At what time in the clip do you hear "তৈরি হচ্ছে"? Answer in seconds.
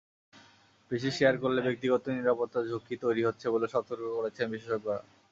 3.03-3.45